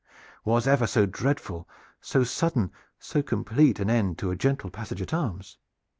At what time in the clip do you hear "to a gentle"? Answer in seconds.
4.17-4.71